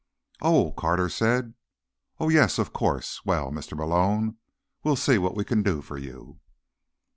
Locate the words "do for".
5.61-5.99